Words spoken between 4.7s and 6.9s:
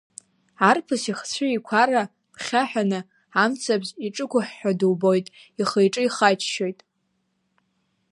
дубоит, ихы-иҿы ихаччоит.